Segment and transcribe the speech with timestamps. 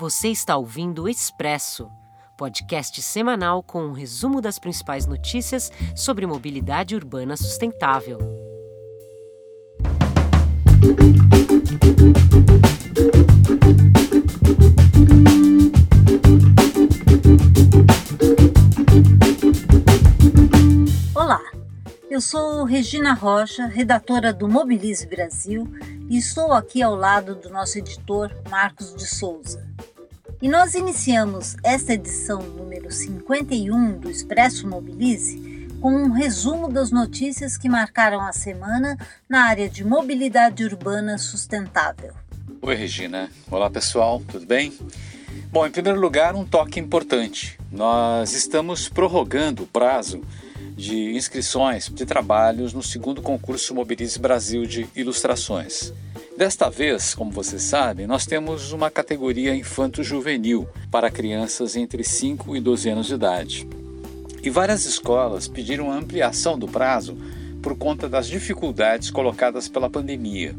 [0.00, 1.90] Você está ouvindo o Expresso,
[2.36, 8.16] podcast semanal com um resumo das principais notícias sobre mobilidade urbana sustentável.
[21.12, 21.42] Olá,
[22.08, 25.66] eu sou Regina Rocha, redatora do Mobilize Brasil,
[26.08, 29.66] e estou aqui ao lado do nosso editor Marcos de Souza.
[30.40, 37.56] E nós iniciamos esta edição número 51 do Expresso Mobilize com um resumo das notícias
[37.56, 38.96] que marcaram a semana
[39.28, 42.14] na área de mobilidade urbana sustentável.
[42.62, 43.28] Oi, Regina.
[43.50, 44.72] Olá, pessoal, tudo bem?
[45.50, 47.58] Bom, em primeiro lugar, um toque importante.
[47.72, 50.22] Nós estamos prorrogando o prazo
[50.76, 55.92] de inscrições de trabalhos no segundo concurso Mobilize Brasil de Ilustrações.
[56.38, 62.60] Desta vez, como vocês sabem, nós temos uma categoria infanto-juvenil para crianças entre 5 e
[62.60, 63.68] 12 anos de idade.
[64.40, 67.18] E várias escolas pediram ampliação do prazo
[67.60, 70.54] por conta das dificuldades colocadas pela pandemia.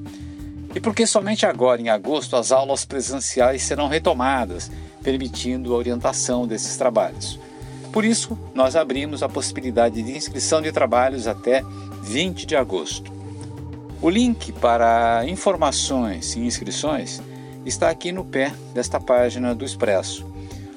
[0.75, 4.69] E porque somente agora, em agosto, as aulas presenciais serão retomadas,
[5.01, 7.39] permitindo a orientação desses trabalhos.
[7.93, 11.63] Por isso, nós abrimos a possibilidade de inscrição de trabalhos até
[12.03, 13.18] 20 de agosto.
[14.01, 17.21] O link para informações e inscrições
[17.65, 20.25] está aqui no pé desta página do Expresso.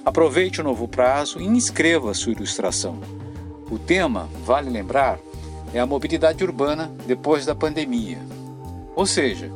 [0.05, 2.98] Aproveite o novo prazo e inscreva sua ilustração.
[3.70, 5.20] O tema, vale lembrar,
[5.73, 8.19] é a mobilidade urbana depois da pandemia.
[8.97, 9.53] Ou seja,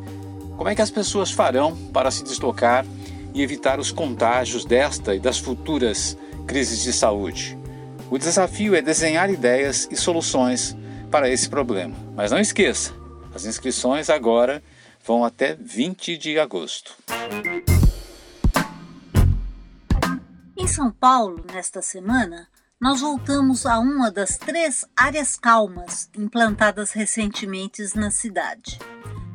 [0.56, 2.86] como é que as pessoas farão para se deslocar
[3.34, 7.58] e evitar os contágios desta e das futuras crises de saúde?
[8.12, 10.76] O desafio é desenhar ideias e soluções
[11.10, 11.96] para esse problema.
[12.14, 12.94] Mas não esqueça,
[13.36, 14.62] as inscrições agora
[15.04, 16.96] vão até 20 de agosto.
[20.56, 22.48] Em São Paulo, nesta semana,
[22.80, 28.78] nós voltamos a uma das três áreas calmas implantadas recentemente na cidade.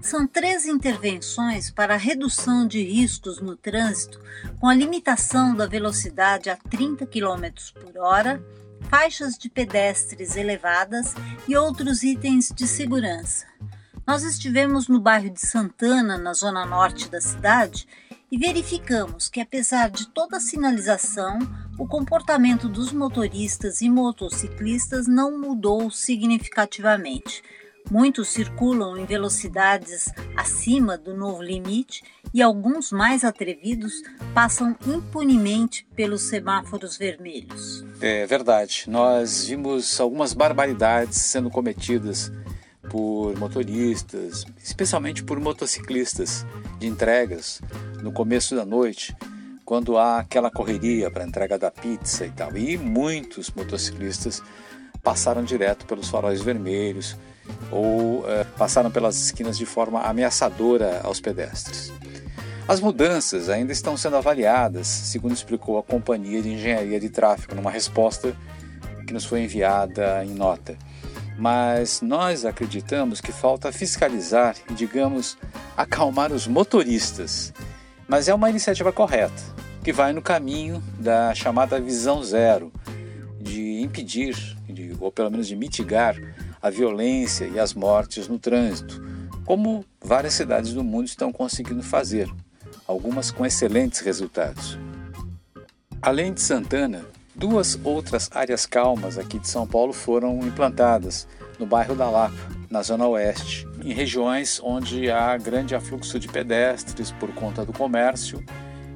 [0.02, 4.20] São três intervenções para a redução de riscos no trânsito,
[4.60, 7.46] com a limitação da velocidade a 30 km
[7.80, 8.44] por hora,
[8.90, 11.14] faixas de pedestres elevadas
[11.48, 13.46] e outros itens de segurança.
[14.12, 17.88] Nós estivemos no bairro de Santana, na zona norte da cidade,
[18.30, 21.40] e verificamos que, apesar de toda a sinalização,
[21.80, 27.42] o comportamento dos motoristas e motociclistas não mudou significativamente.
[27.90, 33.94] Muitos circulam em velocidades acima do novo limite e alguns mais atrevidos
[34.34, 37.86] passam impunemente pelos semáforos vermelhos.
[38.02, 38.84] É verdade.
[38.88, 42.30] Nós vimos algumas barbaridades sendo cometidas
[42.92, 46.46] por motoristas, especialmente por motociclistas
[46.78, 47.62] de entregas
[48.04, 49.16] no começo da noite,
[49.64, 52.58] quando há aquela correria para entrega da pizza e tal.
[52.58, 54.44] E muitos motociclistas
[55.02, 57.16] passaram direto pelos faróis vermelhos
[57.72, 61.94] ou é, passaram pelas esquinas de forma ameaçadora aos pedestres.
[62.68, 67.72] As mudanças ainda estão sendo avaliadas, segundo explicou a Companhia de Engenharia de Tráfego, numa
[67.72, 68.36] resposta
[69.08, 70.78] que nos foi enviada em nota
[71.38, 75.38] mas nós acreditamos que falta fiscalizar e, digamos,
[75.76, 77.54] acalmar os motoristas.
[78.08, 79.42] Mas é uma iniciativa correta,
[79.84, 82.72] que vai no caminho da chamada visão zero,
[83.40, 84.36] de impedir,
[84.68, 86.16] de, ou pelo menos de mitigar,
[86.62, 89.02] a violência e as mortes no trânsito,
[89.46, 92.30] como várias cidades do mundo estão conseguindo fazer,
[92.88, 94.78] algumas com excelentes resultados.
[96.02, 101.28] Além de Santana, Duas outras áreas calmas aqui de São Paulo foram implantadas
[101.58, 102.36] no bairro da Lapa,
[102.70, 108.44] na zona oeste, em regiões onde há grande afluxo de pedestres por conta do comércio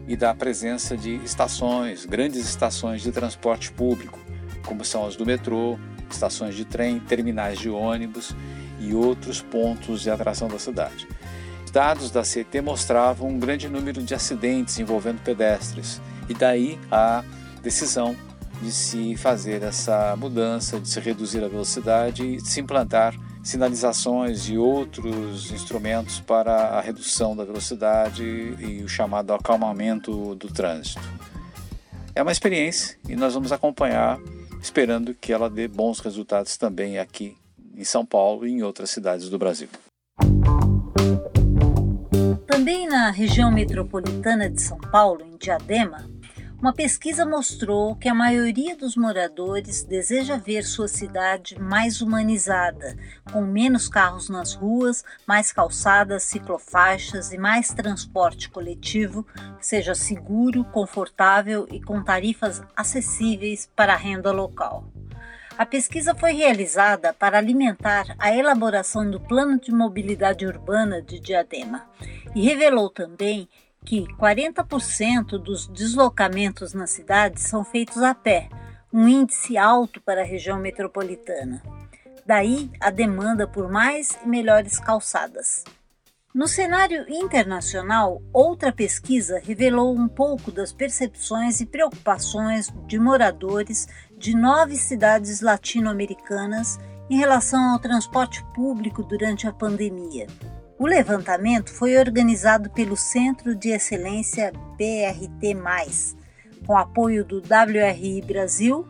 [0.05, 4.19] e da presença de estações, grandes estações de transporte público,
[4.65, 5.79] como são as do metrô,
[6.11, 8.35] estações de trem, terminais de ônibus
[8.81, 11.07] e outros pontos de atração da cidade.
[11.63, 17.23] Os dados da CT mostravam um grande número de acidentes envolvendo pedestres, e daí a
[17.63, 18.15] decisão
[18.61, 24.49] de se fazer essa mudança, de se reduzir a velocidade e de se implantar sinalizações
[24.49, 31.01] e outros instrumentos para a redução da velocidade e o chamado acalmamento do trânsito.
[32.15, 34.19] É uma experiência e nós vamos acompanhar,
[34.61, 37.37] esperando que ela dê bons resultados também aqui
[37.77, 39.67] em São Paulo e em outras cidades do Brasil.
[42.47, 46.09] Também na região metropolitana de São Paulo, em Diadema,
[46.65, 52.97] Uma pesquisa mostrou que a maioria dos moradores deseja ver sua cidade mais humanizada,
[53.31, 59.23] com menos carros nas ruas, mais calçadas, ciclofaixas e mais transporte coletivo,
[59.59, 64.85] que seja seguro, confortável e com tarifas acessíveis para a renda local.
[65.55, 71.87] A pesquisa foi realizada para alimentar a elaboração do Plano de Mobilidade Urbana de Diadema
[72.33, 73.47] e revelou também
[73.85, 78.49] que 40% dos deslocamentos na cidade são feitos a pé,
[78.91, 81.61] um índice alto para a região metropolitana.
[82.25, 85.63] Daí a demanda por mais e melhores calçadas.
[86.33, 93.87] No cenário internacional, outra pesquisa revelou um pouco das percepções e preocupações de moradores
[94.17, 96.77] de nove cidades latino-americanas
[97.09, 100.27] em relação ao transporte público durante a pandemia.
[100.77, 105.55] O levantamento foi organizado pelo Centro de Excelência BRT,
[106.67, 108.85] com apoio do WRI Brasil,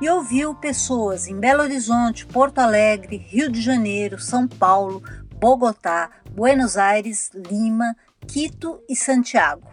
[0.00, 5.02] e ouviu pessoas em Belo Horizonte, Porto Alegre, Rio de Janeiro, São Paulo,
[5.34, 7.96] Bogotá, Buenos Aires, Lima,
[8.28, 9.68] Quito e Santiago.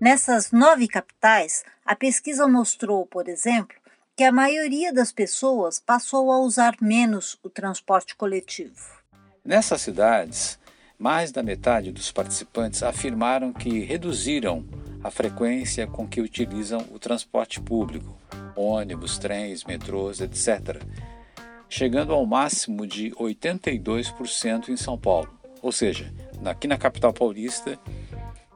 [0.00, 3.76] Nessas nove capitais, a pesquisa mostrou, por exemplo,
[4.16, 9.02] que a maioria das pessoas passou a usar menos o transporte coletivo.
[9.44, 10.58] Nessas cidades,
[10.98, 14.64] mais da metade dos participantes afirmaram que reduziram
[15.02, 18.16] a frequência com que utilizam o transporte público,
[18.54, 20.80] ônibus, trens, metrôs, etc.,
[21.68, 25.28] chegando ao máximo de 82% em São Paulo.
[25.62, 26.12] Ou seja,
[26.44, 27.78] aqui na capital paulista,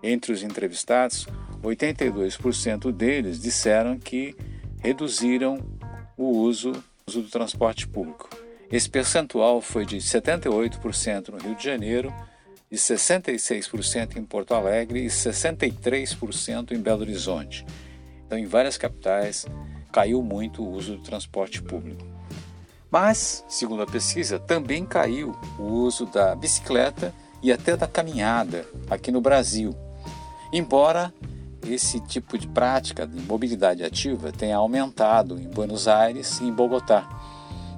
[0.02, 1.26] entre os entrevistados,
[1.62, 4.36] 82% deles disseram que
[4.80, 5.58] reduziram
[6.16, 8.28] o uso, o uso do transporte público.
[8.70, 12.12] Esse percentual foi de 78% no Rio de Janeiro,
[12.70, 17.64] de 66% em Porto Alegre e 63% em Belo Horizonte.
[18.26, 19.46] Então, em várias capitais,
[19.92, 22.04] caiu muito o uso do transporte público.
[22.90, 29.12] Mas, segundo a pesquisa, também caiu o uso da bicicleta e até da caminhada aqui
[29.12, 29.74] no Brasil.
[30.52, 31.12] Embora
[31.68, 37.08] esse tipo de prática de mobilidade ativa tenha aumentado em Buenos Aires e em Bogotá.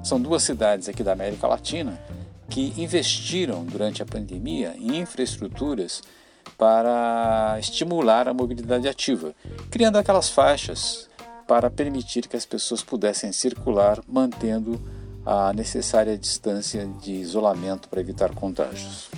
[0.03, 2.00] São duas cidades aqui da América Latina
[2.49, 6.03] que investiram durante a pandemia em infraestruturas
[6.56, 9.35] para estimular a mobilidade ativa,
[9.71, 11.09] criando aquelas faixas
[11.47, 14.81] para permitir que as pessoas pudessem circular mantendo
[15.25, 19.11] a necessária distância de isolamento para evitar contágios.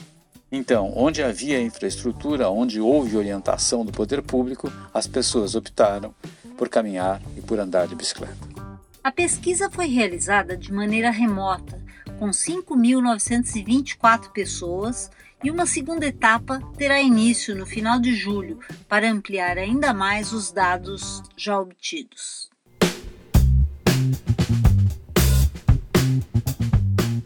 [0.51, 6.13] Então, onde havia infraestrutura, onde houve orientação do poder público, as pessoas optaram
[6.59, 8.60] por caminhar e por andar de bicicleta.
[9.03, 11.83] A pesquisa foi realizada de maneira remota
[12.19, 15.11] com 5.924 pessoas,
[15.43, 20.53] e uma segunda etapa terá início no final de julho para ampliar ainda mais os
[20.53, 22.51] dados já obtidos.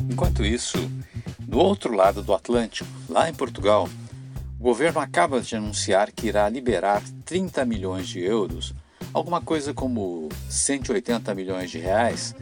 [0.09, 0.79] Enquanto isso,
[1.41, 3.89] do outro lado do Atlântico, lá em Portugal,
[4.61, 8.73] o governo acaba de anunciar que irá liberar 30 milhões de euros,
[9.15, 12.35] alguma coisa como 180 milhões de reais,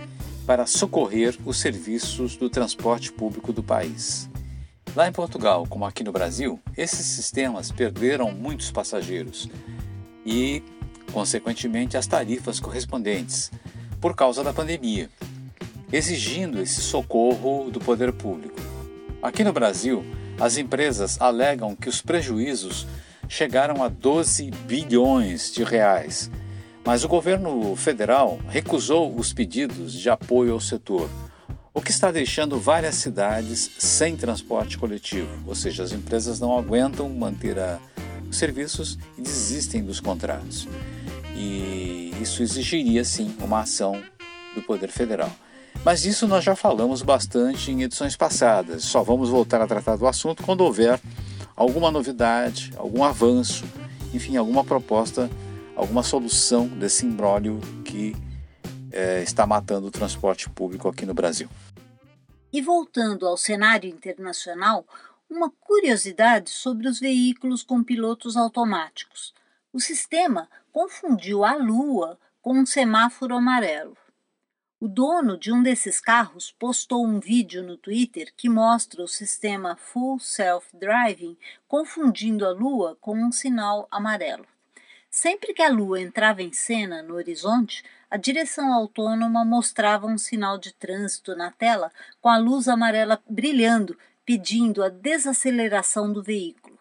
[0.46, 4.28] para socorrer os serviços do transporte público do país.
[4.96, 9.48] Lá em Portugal, como aqui no Brasil, esses sistemas perderam muitos passageiros
[10.26, 10.62] e,
[11.12, 13.52] consequentemente, as tarifas correspondentes
[14.00, 15.08] por causa da pandemia,
[15.92, 18.58] exigindo esse socorro do poder público.
[19.22, 20.04] Aqui no Brasil,
[20.40, 22.86] as empresas alegam que os prejuízos
[23.28, 26.30] chegaram a 12 bilhões de reais
[26.84, 31.08] mas o governo federal recusou os pedidos de apoio ao setor,
[31.74, 37.08] o que está deixando várias cidades sem transporte coletivo, ou seja, as empresas não aguentam
[37.08, 37.78] manter a,
[38.28, 40.68] os serviços e desistem dos contratos.
[41.34, 44.02] E isso exigiria sim uma ação
[44.54, 45.30] do Poder Federal.
[45.84, 48.84] Mas isso nós já falamos bastante em edições passadas.
[48.84, 51.00] Só vamos voltar a tratar do assunto quando houver
[51.56, 53.64] alguma novidade, algum avanço,
[54.12, 55.30] enfim, alguma proposta
[55.76, 58.14] alguma solução desse imbróglio que
[58.92, 61.48] é, está matando o transporte público aqui no Brasil.
[62.52, 64.86] E voltando ao cenário internacional,
[65.28, 69.32] uma curiosidade sobre os veículos com pilotos automáticos.
[69.72, 73.96] O sistema confundiu a Lua com um semáforo amarelo.
[74.78, 79.76] O dono de um desses carros postou um vídeo no Twitter que mostra o sistema
[79.76, 84.44] Full Self Driving confundindo a Lua com um sinal amarelo.
[85.14, 90.56] Sempre que a lua entrava em cena no horizonte, a direção autônoma mostrava um sinal
[90.56, 96.78] de trânsito na tela com a luz amarela brilhando, pedindo a desaceleração do veículo.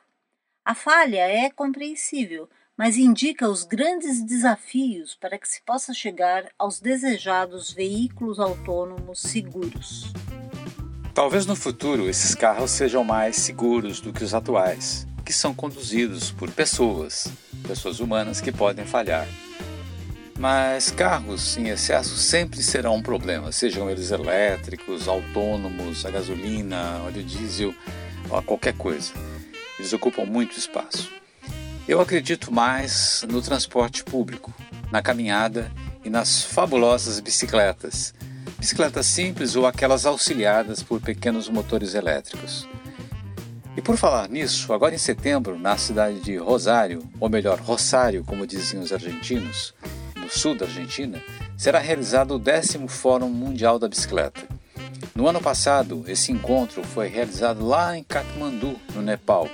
[0.63, 6.79] A falha é compreensível, mas indica os grandes desafios para que se possa chegar aos
[6.79, 10.13] desejados veículos autônomos seguros.
[11.13, 16.29] Talvez no futuro esses carros sejam mais seguros do que os atuais, que são conduzidos
[16.29, 17.29] por pessoas,
[17.65, 19.25] pessoas humanas que podem falhar.
[20.37, 27.23] Mas carros em excesso sempre serão um problema, sejam eles elétricos, autônomos, a gasolina, óleo
[27.23, 27.73] diesel,
[28.45, 29.13] qualquer coisa.
[29.79, 31.09] Eles ocupam muito espaço.
[31.87, 34.53] Eu acredito mais no transporte público,
[34.91, 35.71] na caminhada
[36.03, 38.13] e nas fabulosas bicicletas
[38.59, 42.67] bicicletas simples ou aquelas auxiliadas por pequenos motores elétricos.
[43.75, 48.45] E por falar nisso, agora em setembro, na cidade de Rosário, ou melhor, Rosário, como
[48.45, 49.73] diziam os argentinos,
[50.17, 51.21] no sul da Argentina,
[51.57, 54.41] será realizado o décimo Fórum Mundial da Bicicleta.
[55.15, 59.49] No ano passado, esse encontro foi realizado lá em Katmandu, no Nepal,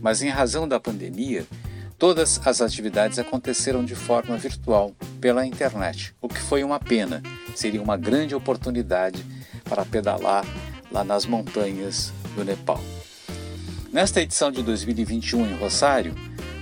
[0.00, 1.46] mas em razão da pandemia,
[1.96, 7.22] todas as atividades aconteceram de forma virtual, pela internet, o que foi uma pena,
[7.54, 9.24] seria uma grande oportunidade
[9.62, 10.44] para pedalar
[10.90, 12.80] lá nas montanhas do Nepal.
[13.92, 16.14] Nesta edição de 2021 em Rosário,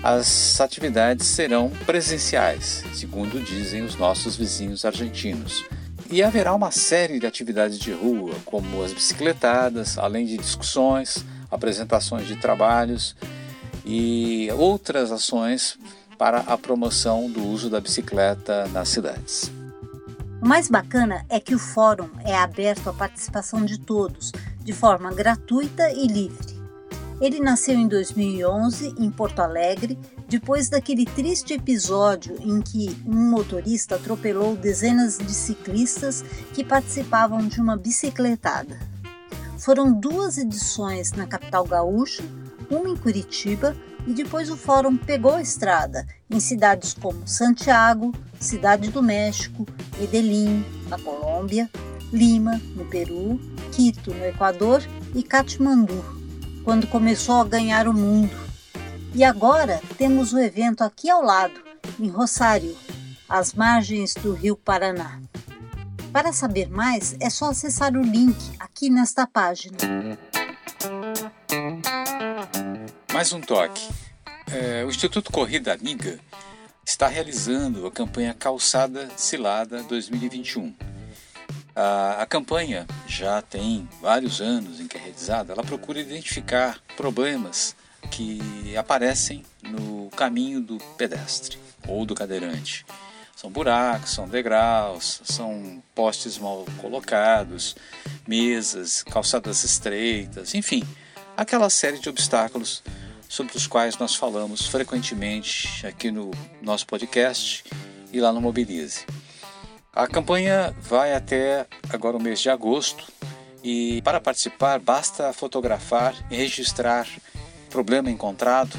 [0.03, 5.65] as atividades serão presenciais, segundo dizem os nossos vizinhos argentinos.
[6.11, 12.27] E haverá uma série de atividades de rua, como as bicicletadas, além de discussões, apresentações
[12.27, 13.15] de trabalhos
[13.87, 15.79] e outras ações
[16.19, 19.53] para a promoção do uso da bicicleta nas cidades.
[20.43, 24.33] O mais bacana é que o fórum é aberto à participação de todos,
[24.65, 26.60] de forma gratuita e livre.
[27.21, 33.97] Ele nasceu em 2011 em Porto Alegre, depois daquele triste episódio em que um motorista
[33.97, 36.25] atropelou dezenas de ciclistas
[36.55, 38.79] que participavam de uma bicicletada.
[39.59, 42.23] Foram duas edições na capital gaúcha,
[42.71, 48.91] uma em Curitiba e depois o fórum pegou a estrada em cidades como Santiago, Cidade
[48.91, 49.67] do México,
[49.99, 51.69] Medellín, na Colômbia,
[52.11, 53.39] Lima, no Peru,
[53.73, 54.83] Quito, no Equador
[55.15, 56.20] e Katmandu,
[56.65, 58.35] quando começou a ganhar o mundo.
[59.15, 61.61] E agora temos o evento aqui ao lado,
[61.99, 62.77] em Rosário,
[63.29, 65.21] às margens do Rio Paraná.
[66.13, 69.77] Para saber mais, é só acessar o link aqui nesta página.
[73.13, 73.89] Mais um toque.
[74.51, 76.19] É, o Instituto Corrida Amiga
[76.85, 80.75] está realizando a campanha Calçada Cilada 2021.
[81.83, 85.55] A, a, campanha já tem vários anos em que é realizada.
[85.55, 87.75] Ela procura identificar problemas
[88.11, 91.59] que aparecem no caminho do pedestre
[91.89, 92.85] ou do cadeirante.
[93.35, 97.75] São buracos, são degraus, são postes mal colocados,
[98.29, 100.83] mesas, calçadas estreitas, enfim,
[101.35, 102.83] aquela série de obstáculos
[103.27, 107.65] sobre os quais nós falamos frequentemente aqui no nosso podcast
[108.13, 109.07] e lá no Mobilize.
[109.93, 113.05] A campanha vai até agora o mês de agosto
[113.63, 117.09] e para participar basta fotografar e registrar
[117.71, 118.79] problema encontrado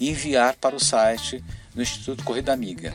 [0.00, 2.92] e enviar para o site do Instituto Corrida Amiga.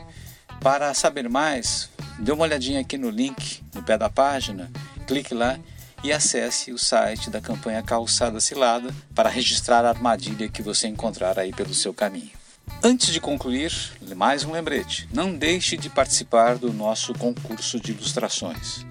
[0.60, 4.70] Para saber mais, dê uma olhadinha aqui no link no pé da página,
[5.06, 5.58] clique lá
[6.02, 11.38] e acesse o site da campanha Calçada Cilada para registrar a armadilha que você encontrar
[11.38, 12.43] aí pelo seu caminho.
[12.82, 13.72] Antes de concluir,
[14.14, 18.86] mais um lembrete: não deixe de participar do nosso concurso de ilustrações.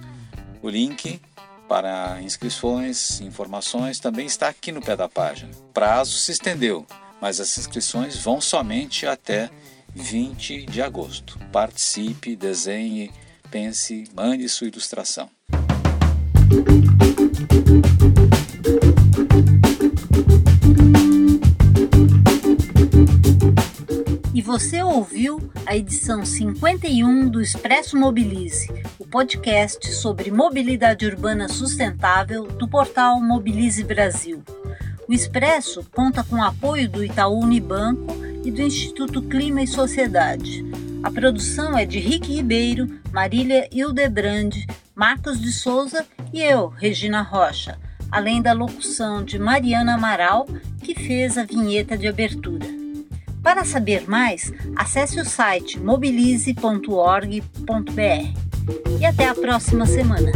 [0.62, 1.20] O link
[1.68, 5.50] para inscrições e informações também está aqui no pé da página.
[5.52, 6.86] O prazo se estendeu,
[7.20, 9.50] mas as inscrições vão somente até
[9.94, 11.38] 20 de agosto.
[11.52, 13.10] Participe, desenhe,
[13.50, 15.30] pense, mande sua ilustração.
[24.56, 28.70] Você ouviu a edição 51 do Expresso Mobilize,
[29.00, 34.44] o podcast sobre mobilidade urbana sustentável do portal Mobilize Brasil.
[35.08, 40.64] O Expresso conta com o apoio do Itaú Unibanco e do Instituto Clima e Sociedade.
[41.02, 44.54] A produção é de Rick Ribeiro, Marília Hildebrand,
[44.94, 47.76] Marcos de Souza e eu, Regina Rocha,
[48.08, 50.46] além da locução de Mariana Amaral,
[50.80, 52.83] que fez a vinheta de abertura.
[53.44, 57.38] Para saber mais, acesse o site mobilize.org.br.
[58.98, 60.32] E até a próxima semana.